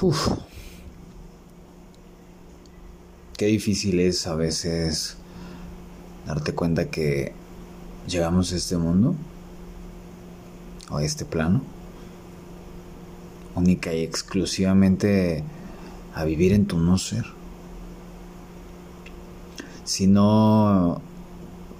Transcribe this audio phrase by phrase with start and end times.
[0.00, 0.28] Uf.
[3.36, 5.16] Qué difícil es a veces
[6.26, 7.32] darte cuenta que
[8.08, 9.14] llegamos a este mundo
[10.90, 11.62] o a este plano
[13.54, 15.44] única y exclusivamente
[16.14, 17.24] a vivir en tu no ser.
[19.84, 21.00] Si no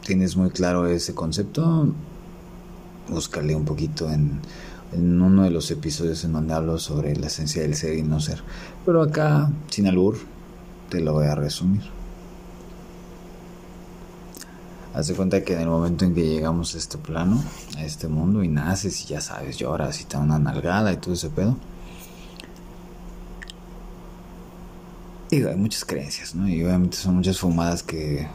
[0.07, 1.93] tienes muy claro ese concepto,
[3.09, 4.41] búscale un poquito en,
[4.95, 8.21] en uno de los episodios en donde hablo sobre la esencia del ser y no
[8.21, 8.43] ser.
[8.85, 10.17] Pero acá, sin albur,
[10.89, 11.83] te lo voy a resumir.
[14.95, 17.43] Haz de cuenta que en el momento en que llegamos a este plano,
[17.77, 20.99] a este mundo, y naces y ya sabes, lloras y te da una nalgada y
[20.99, 21.57] todo ese pedo.
[25.31, 26.49] Digo, hay muchas creencias, ¿no?
[26.49, 28.29] Y obviamente son muchas fumadas que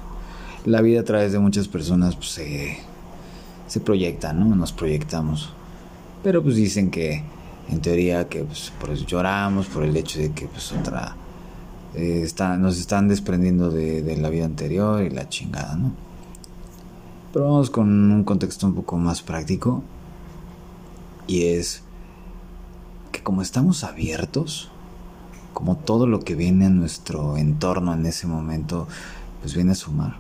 [0.66, 2.78] la vida a través de muchas personas pues, se,
[3.68, 4.54] se proyecta, ¿no?
[4.54, 5.54] Nos proyectamos.
[6.24, 7.24] Pero pues dicen que
[7.70, 11.16] en teoría que pues, por eso lloramos, por el hecho de que pues otra
[11.96, 15.92] eh, está, nos están desprendiendo de, de, la vida anterior y la chingada, ¿no?
[17.32, 19.84] Pero vamos con un contexto un poco más práctico
[21.28, 21.84] y es
[23.12, 24.72] que como estamos abiertos,
[25.54, 28.88] como todo lo que viene a nuestro entorno en ese momento,
[29.42, 30.16] pues viene a sumar.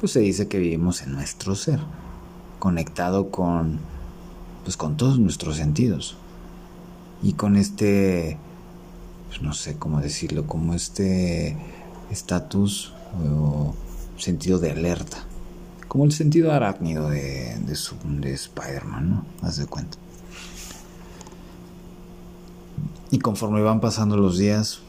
[0.00, 1.78] Pues se dice que vivimos en nuestro ser
[2.62, 3.80] conectado con
[4.62, 6.14] pues con todos nuestros sentidos
[7.20, 8.38] y con este
[9.26, 11.56] pues no sé cómo decirlo como este
[12.08, 13.74] estatus o
[14.16, 15.18] sentido de alerta
[15.88, 17.76] como el sentido arácnido de, de,
[18.20, 19.26] de Spider-Man, ¿no?
[19.42, 19.98] Haz de cuenta.
[23.10, 24.80] Y conforme van pasando los días,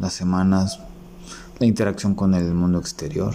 [0.00, 0.80] las semanas,
[1.60, 3.34] la interacción con el mundo exterior,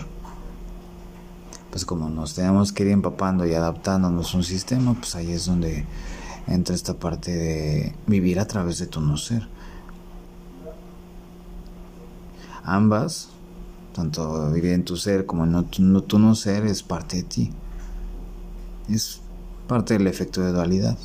[1.77, 5.45] pues como nos tenemos que ir empapando y adaptándonos a un sistema, pues ahí es
[5.45, 5.85] donde
[6.47, 9.47] entra esta parte de vivir a través de tu no ser.
[12.63, 13.29] Ambas,
[13.93, 17.51] tanto vivir en tu ser como en tu, tu no ser, es parte de ti.
[18.89, 19.21] Es
[19.67, 20.97] parte del efecto de dualidad.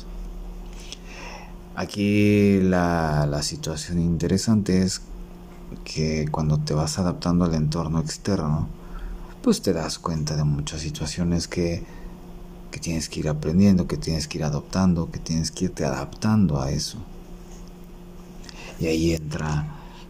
[1.75, 5.03] Aquí la, la situación interesante es
[5.83, 8.67] que cuando te vas adaptando al entorno externo,
[9.43, 11.83] pues te das cuenta de muchas situaciones que,
[12.71, 16.61] que tienes que ir aprendiendo, que tienes que ir adoptando, que tienes que irte adaptando
[16.61, 16.97] a eso.
[18.79, 19.67] Y ahí entra,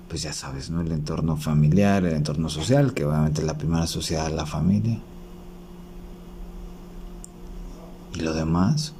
[0.07, 0.81] pues ya sabes, ¿no?
[0.81, 4.99] El entorno familiar, el entorno social, que obviamente la primera sociedad es la familia.
[8.13, 8.93] Y lo demás,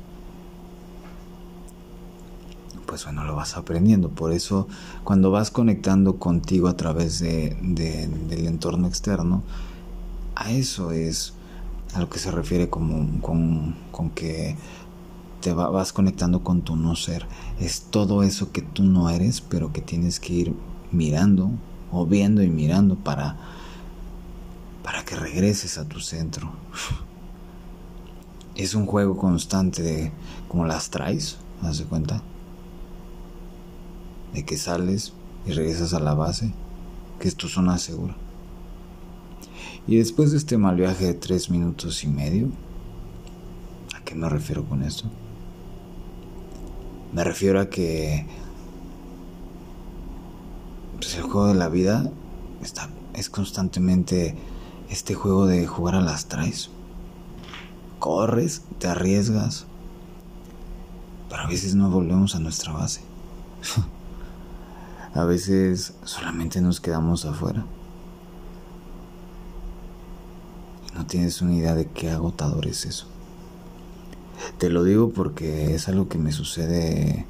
[2.88, 4.10] pues bueno, lo vas aprendiendo.
[4.10, 4.68] Por eso,
[5.04, 9.44] cuando vas conectando contigo a través de, de, del entorno externo,
[10.44, 11.34] a eso es
[11.94, 14.56] a lo que se refiere como, con, con que
[15.42, 17.26] te va, vas conectando con tu no ser.
[17.60, 20.54] Es todo eso que tú no eres, pero que tienes que ir
[20.92, 21.52] mirando
[21.92, 23.38] o viendo y mirando para,
[24.84, 26.52] para que regreses a tu centro.
[28.56, 30.12] Es un juego constante de
[30.48, 32.22] como las traes, ¿haz de cuenta?
[34.32, 35.14] De que sales
[35.48, 36.54] y regresas a la base,
[37.20, 38.16] que es tu zona segura.
[39.86, 42.48] Y después de este mal viaje de tres minutos y medio,
[43.96, 45.10] ¿a qué me refiero con esto?
[47.12, 48.26] Me refiero a que
[50.96, 52.10] pues el juego de la vida
[52.62, 54.36] está, es constantemente
[54.90, 56.70] este juego de jugar a las traes.
[58.00, 59.66] Corres, te arriesgas,
[61.30, 63.02] pero a veces no volvemos a nuestra base.
[65.14, 67.66] a veces solamente nos quedamos afuera.
[71.08, 73.08] Tienes una idea de qué agotador es eso.
[74.58, 77.26] Te lo digo porque es algo que me sucede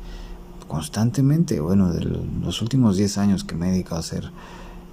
[0.68, 1.60] constantemente.
[1.60, 4.32] Bueno, de los últimos 10 años que me he dedicado a hacer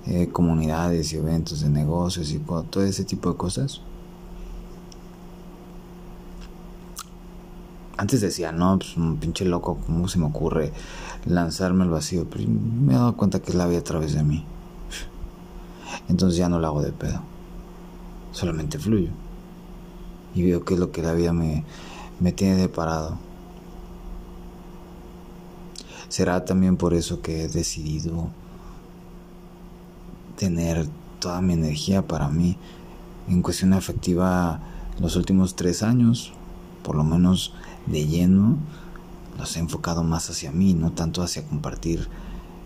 [0.06, 3.80] eh, comunidades y eventos de negocios y todo ese tipo de cosas.
[7.96, 10.72] Antes decía, no, pues un pinche loco, ¿cómo se me ocurre
[11.26, 12.26] lanzarme al vacío?
[12.30, 14.44] Pero me he dado cuenta que es la vida a través de mí.
[16.08, 17.20] Entonces ya no lo hago de pedo
[18.40, 19.10] solamente fluyo.
[20.34, 21.64] Y veo qué es lo que la vida me,
[22.18, 23.18] me tiene deparado.
[26.08, 28.30] Será también por eso que he decidido
[30.36, 30.88] tener
[31.20, 32.56] toda mi energía para mí
[33.28, 34.60] en cuestión afectiva
[34.98, 36.32] los últimos tres años,
[36.82, 37.52] por lo menos
[37.86, 38.56] de lleno,
[39.38, 42.08] los he enfocado más hacia mí, no tanto hacia compartir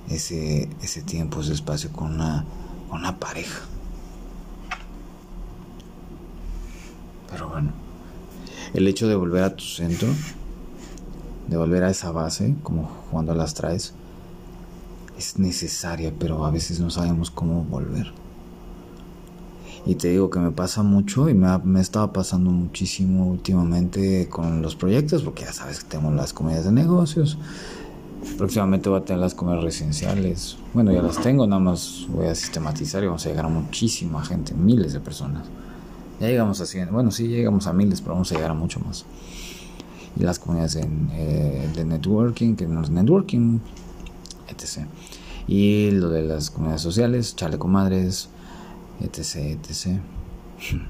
[0.08, 2.44] ese, ese tiempo, ese espacio con una,
[2.88, 3.60] con una pareja.
[7.30, 7.72] Pero bueno,
[8.74, 10.08] el hecho de volver a tu centro
[11.48, 13.92] de volver a esa base, como cuando las traes,
[15.18, 18.12] es necesaria, pero a veces no sabemos cómo volver.
[19.86, 24.62] Y te digo que me pasa mucho y me, me estaba pasando muchísimo últimamente con
[24.62, 27.36] los proyectos, porque ya sabes que tengo las comunidades de negocios.
[28.38, 30.56] Próximamente voy a tener las comunidades residenciales.
[30.72, 34.24] Bueno, ya las tengo, nada más voy a sistematizar y vamos a llegar a muchísima
[34.24, 35.46] gente, miles de personas.
[36.20, 38.80] Ya llegamos a 100, bueno, sí llegamos a miles, pero vamos a llegar a mucho
[38.80, 39.04] más.
[40.16, 43.58] Y las comunidades eh, de networking, que no es networking,
[44.48, 44.86] etc.
[45.48, 48.28] Y lo de las comunidades sociales, chaleco madres,
[49.00, 50.00] etc, etc.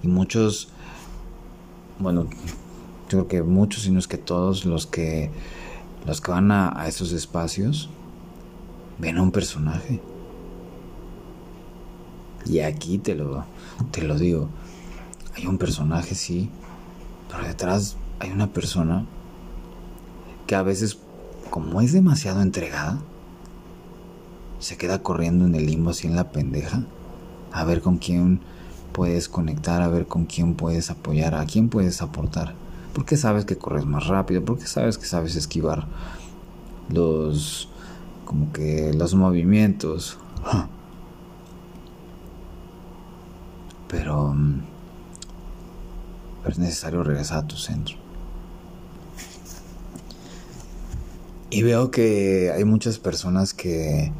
[0.00, 0.68] Y muchos,
[1.98, 2.46] bueno, yo
[3.08, 5.32] creo que muchos, y no es que todos los que
[6.06, 7.90] los que van a, a esos espacios
[8.98, 10.00] ven a un personaje.
[12.48, 13.44] Y aquí te lo,
[13.90, 14.48] te lo digo,
[15.36, 16.50] hay un personaje, sí,
[17.30, 19.06] pero detrás hay una persona
[20.46, 20.98] que a veces,
[21.50, 23.00] como es demasiado entregada,
[24.58, 26.84] se queda corriendo en el limbo así en la pendeja,
[27.52, 28.40] a ver con quién
[28.92, 32.54] puedes conectar, a ver con quién puedes apoyar, a quién puedes aportar.
[32.94, 35.86] Porque sabes que corres más rápido, porque sabes que sabes esquivar
[36.88, 37.68] los
[38.24, 40.18] como que los movimientos.
[43.88, 44.62] Pero, mm,
[46.42, 47.96] pero es necesario regresar a tu centro.
[51.50, 54.12] Y veo que hay muchas personas que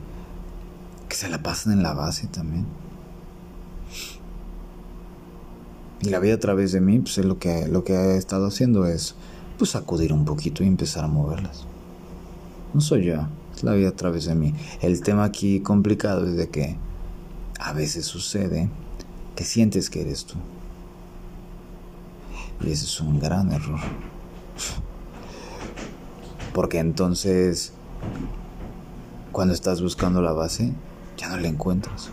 [1.08, 2.66] que se la pasan en la base también.
[6.00, 8.46] Y la vida a través de mí, pues es lo que, lo que he estado
[8.46, 9.14] haciendo es
[9.56, 11.66] pues sacudir un poquito y empezar a moverlas.
[12.72, 14.54] No soy yo, es la vida a través de mí.
[14.80, 16.76] El tema aquí complicado es de que
[17.58, 18.70] a veces sucede
[19.38, 20.34] que sientes que eres tú.
[22.60, 23.78] Y ese es un gran error.
[26.52, 27.72] Porque entonces,
[29.30, 30.72] cuando estás buscando la base,
[31.16, 32.10] ya no la encuentras.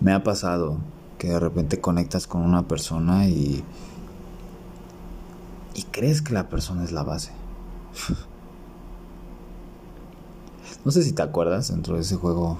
[0.00, 0.78] Me ha pasado
[1.18, 3.64] que de repente conectas con una persona y
[5.74, 7.32] y crees que la persona es la base.
[10.84, 12.58] no sé si te acuerdas dentro de ese juego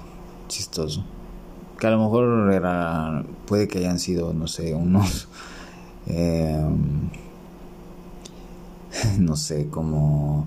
[0.49, 1.05] chistoso.
[1.79, 3.23] Que a lo mejor era.
[3.47, 5.27] Puede que hayan sido, no sé, unos.
[6.07, 7.09] Em,
[9.19, 10.45] no sé, como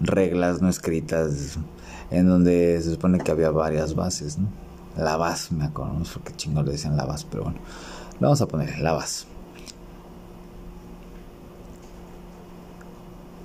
[0.00, 1.58] reglas no escritas
[2.10, 4.48] en donde se supone que había varias bases, ¿no?
[4.96, 7.58] La base, me acuerdo, no sé por qué chingo le decían la base, pero bueno,
[8.18, 9.26] vamos a poner la base.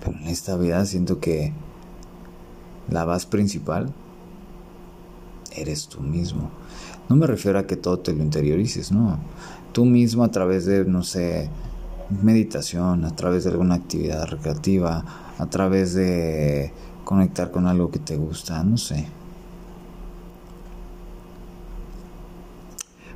[0.03, 1.53] Pero en esta vida siento que
[2.89, 3.93] la base principal
[5.55, 6.49] eres tú mismo.
[7.09, 9.19] No me refiero a que todo te lo interiorices, no.
[9.73, 11.49] Tú mismo a través de, no sé,
[12.21, 15.03] meditación, a través de alguna actividad recreativa,
[15.37, 16.71] a través de
[17.03, 19.07] conectar con algo que te gusta, no sé.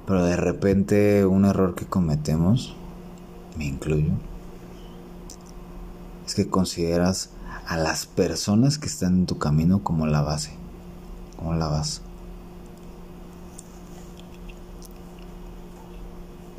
[0.06, 2.76] Pero de repente un error que cometemos,
[3.58, 4.12] me incluyo,
[6.26, 7.32] es que consideras
[7.68, 10.52] a las personas que están en tu camino como la base,
[11.38, 12.09] como la base.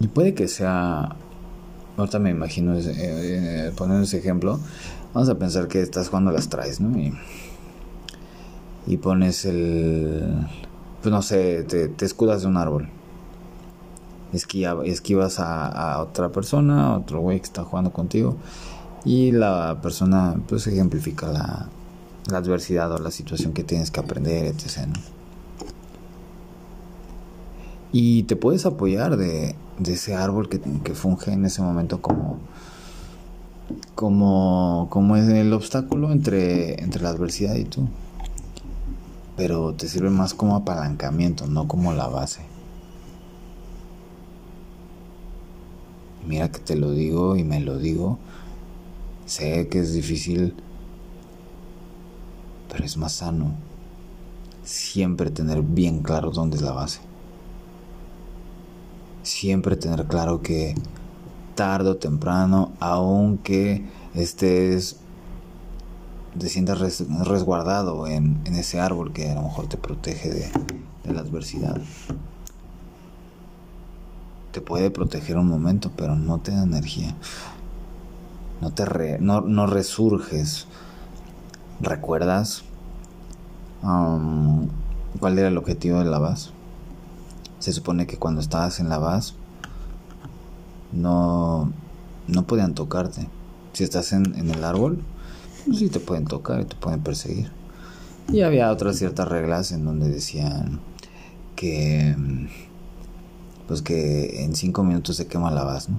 [0.00, 1.14] Y puede que sea,
[1.97, 4.58] ahorita me imagino eh, eh, poniendo ese ejemplo,
[5.13, 6.96] Vamos a pensar que estás jugando las traes, ¿no?
[6.96, 7.13] Y,
[8.86, 10.46] y pones el...
[11.03, 12.89] Pues no sé, te, escudas de un árbol.
[14.32, 18.36] esquivas a, otra persona, a otro güey que está jugando contigo.
[19.05, 21.69] Y la persona pues ejemplifica la,
[22.31, 24.86] la adversidad o la situación que tienes que aprender, etc.
[27.93, 29.55] Y te puedes apoyar de,
[29.85, 30.61] ese árbol que,
[30.94, 32.39] funge en ese momento como
[33.94, 37.89] como, como el obstáculo entre, entre la adversidad y tú.
[39.37, 42.43] Pero te sirve más como apalancamiento, no como la base.
[46.27, 48.19] Mira que te lo digo y me lo digo.
[49.27, 50.55] Sé que es difícil,
[52.69, 53.55] pero es más sano
[54.65, 57.01] siempre tener bien claro dónde es la base.
[59.22, 60.74] Siempre tener claro que
[61.55, 63.84] tarde o temprano, aunque
[64.15, 65.00] estés
[66.39, 66.79] te sientas
[67.27, 70.50] resguardado en, ese árbol que a lo mejor te protege de,
[71.12, 71.81] la adversidad.
[74.53, 77.15] Te puede proteger un momento, pero no te da energía.
[78.60, 80.67] No te no, resurges.
[81.81, 82.62] ¿Recuerdas
[83.82, 84.69] um,
[85.19, 86.50] cuál era el objetivo de la base?
[87.60, 89.34] Se supone que cuando estabas en la base
[90.93, 91.70] no,
[92.26, 93.29] no podían tocarte.
[93.72, 95.00] Si estás en, en el árbol,
[95.67, 97.52] pues sí te pueden tocar y te pueden perseguir.
[98.32, 100.81] Y había otras ciertas reglas en donde decían
[101.55, 102.17] que
[103.70, 105.98] pues que en cinco minutos se quema la base, ¿no?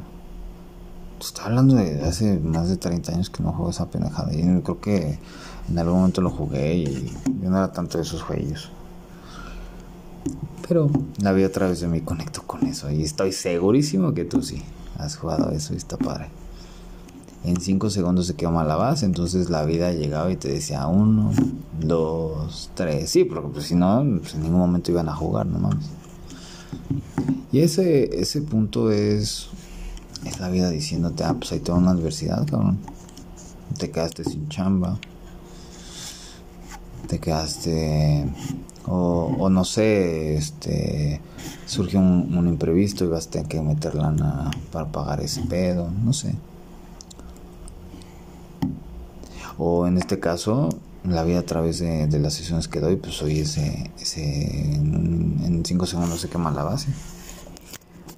[1.21, 4.33] Estaba hablando de hace más de 30 años que no juego esa penejada.
[4.33, 5.19] Y creo que
[5.69, 8.71] en algún momento lo jugué y yo no era tanto de esos juegos.
[10.71, 10.89] Pero
[11.21, 12.89] la vida a través de mí conecto con eso.
[12.89, 14.61] Y estoy segurísimo que tú sí
[14.97, 16.29] has jugado eso y está padre.
[17.43, 21.33] En 5 segundos se quema la base, entonces la vida llegaba y te decía 1,
[21.81, 23.09] 2, 3.
[23.09, 25.87] Sí, porque pues, si no, pues, en ningún momento iban a jugar, no mames.
[27.51, 29.49] Y ese, ese punto es,
[30.25, 32.79] es la vida diciéndote, ah, pues ahí toda una adversidad, cabrón.
[33.77, 34.97] Te quedaste sin chamba.
[37.09, 38.25] Te quedaste
[38.87, 41.21] o, no sé, este
[41.65, 46.13] surgió un, imprevisto y vas a tener que meter lana para pagar ese pedo, no
[46.13, 46.35] sé.
[49.57, 50.69] O en este caso,
[51.03, 55.85] la vida a través de, las sesiones que doy, pues hoy ese, ese en 5
[55.85, 56.87] segundos se quema la base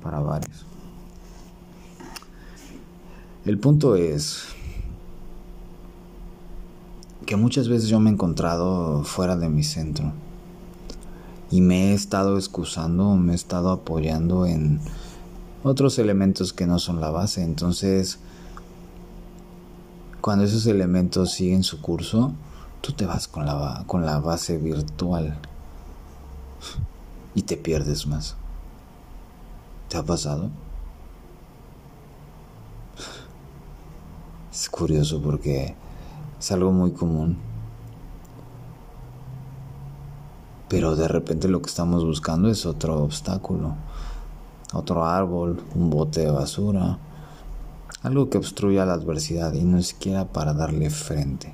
[0.02, 0.66] para varios.
[3.46, 4.46] El punto es
[7.26, 10.14] que muchas veces yo me he encontrado fuera de mi centro
[11.54, 14.80] y me he estado excusando, me he estado apoyando en
[15.64, 17.44] otros elementos que no son la base.
[17.44, 18.18] Entonces,
[20.20, 22.34] cuando esos elementos siguen su curso,
[22.82, 25.38] tú te vas con la, con la base virtual
[27.36, 28.36] y te pierdes más.
[29.90, 30.50] ¿Te ha pasado?
[34.52, 35.76] Es curioso porque
[36.40, 37.53] es algo muy común.
[40.74, 43.76] Pero de repente lo que estamos buscando es otro obstáculo,
[44.74, 46.98] otro árbol, un bote de basura,
[48.02, 51.54] algo que obstruya la adversidad y no siquiera para darle frente,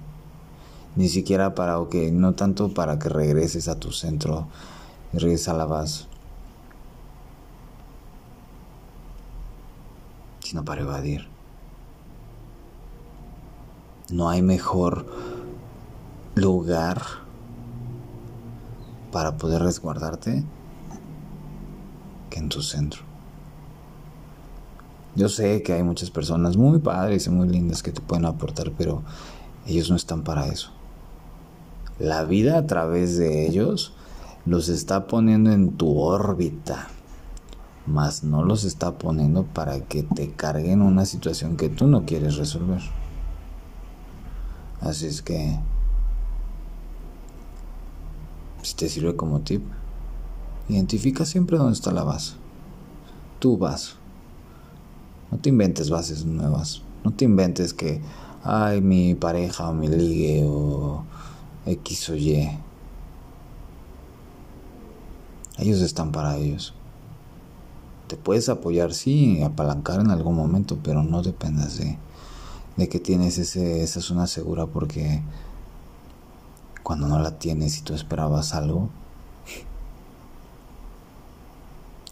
[0.96, 4.48] ni siquiera para, ok, no tanto para que regreses a tu centro
[5.12, 6.06] y regreses a la base,
[10.40, 11.28] sino para evadir.
[14.12, 15.06] No hay mejor
[16.36, 17.28] lugar
[19.12, 20.44] para poder resguardarte
[22.30, 23.02] que en tu centro.
[25.16, 28.72] Yo sé que hay muchas personas muy padres y muy lindas que te pueden aportar,
[28.78, 29.04] pero
[29.66, 30.72] ellos no están para eso.
[31.98, 33.94] La vida a través de ellos
[34.46, 36.88] los está poniendo en tu órbita,
[37.86, 42.38] mas no los está poniendo para que te carguen una situación que tú no quieres
[42.38, 42.82] resolver.
[44.80, 45.60] Así es que
[48.70, 49.64] si te sirve como tip,
[50.68, 52.34] identifica siempre dónde está la base.
[53.40, 53.94] Tu base.
[55.32, 56.84] No te inventes bases nuevas.
[57.04, 58.00] No te inventes que,
[58.44, 61.04] ay, mi pareja o mi ligue o
[61.66, 62.48] X o Y.
[65.58, 66.76] Ellos están para ellos.
[68.06, 71.98] Te puedes apoyar, sí, apalancar en algún momento, pero no dependas de,
[72.78, 75.24] de que tienes ese, esa zona segura porque
[76.90, 78.90] cuando no la tienes y tú esperabas algo.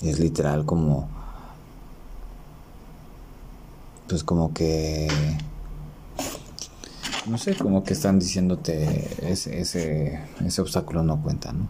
[0.04, 1.10] Es literal como...
[4.08, 5.08] Pues como que...
[7.26, 11.68] No sé, como que están diciéndote ese, ese, ese obstáculo no cuenta, ¿no?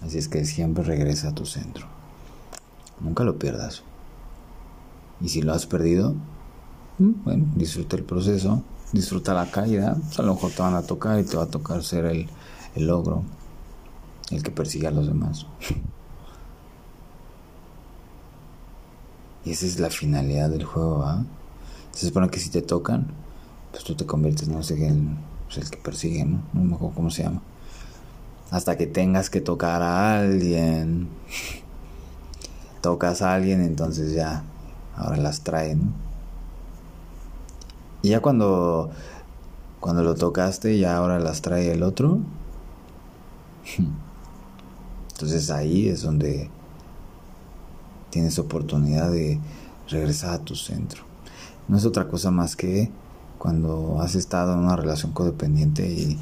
[0.00, 1.88] Así es que siempre regresa a tu centro.
[3.00, 3.82] Nunca lo pierdas.
[5.20, 6.14] Y si lo has perdido,
[7.00, 8.62] mm, bueno, disfruta el proceso
[8.92, 11.50] disfruta la caída, pues a lo mejor te van a tocar y te va a
[11.50, 12.28] tocar ser el,
[12.74, 13.24] el logro,
[14.30, 15.46] el que persigue a los demás.
[19.44, 21.24] Y esa es la finalidad del juego, ¿ah?
[21.92, 23.06] Se supone que si te tocan,
[23.70, 26.42] pues tú te conviertes, no sé, en pues el que persigue, ¿no?
[26.52, 27.42] No me acuerdo cómo se llama.
[28.50, 31.08] Hasta que tengas que tocar a alguien.
[32.80, 34.42] Tocas a alguien, entonces ya,
[34.96, 35.92] ahora las traen,
[38.06, 38.90] y ya cuando,
[39.80, 42.20] cuando lo tocaste y ahora las trae el otro,
[45.10, 46.48] entonces ahí es donde
[48.10, 49.40] tienes oportunidad de
[49.88, 51.02] regresar a tu centro.
[51.66, 52.92] No es otra cosa más que
[53.38, 56.16] cuando has estado en una relación codependiente y,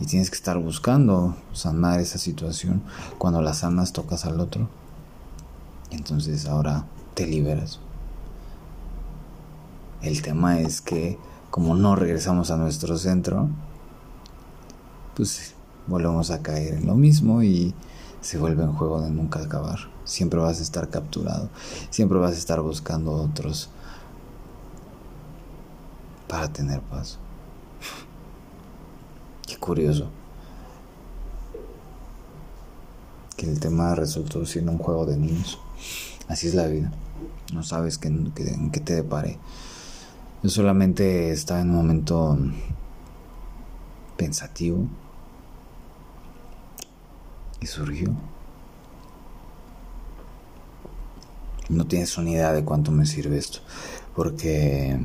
[0.00, 2.82] y tienes que estar buscando sanar esa situación.
[3.18, 4.68] Cuando la sanas tocas al otro.
[5.92, 7.78] Entonces ahora te liberas.
[10.04, 11.18] El tema es que
[11.50, 13.48] como no regresamos a nuestro centro,
[15.16, 15.54] pues
[15.86, 17.74] volvemos a caer en lo mismo y
[18.20, 19.78] se vuelve un juego de nunca acabar.
[20.04, 21.48] Siempre vas a estar capturado,
[21.88, 23.70] siempre vas a estar buscando otros
[26.28, 27.18] para tener paz.
[29.46, 30.10] Qué curioso.
[33.38, 35.58] Que el tema resultó siendo un juego de niños.
[36.28, 36.92] Así es la vida.
[37.54, 39.38] No sabes qué, en qué te depare.
[40.44, 42.36] Yo solamente estaba en un momento
[44.18, 44.86] pensativo
[47.62, 48.12] y surgió.
[51.70, 53.60] No tienes una idea de cuánto me sirve esto,
[54.14, 55.00] porque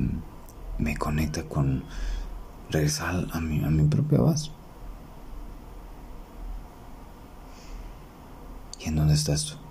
[0.78, 1.86] me conecta con
[2.70, 4.52] regresar a mi, a mi propia base.
[8.82, 9.69] ¿Y en dónde estás tú?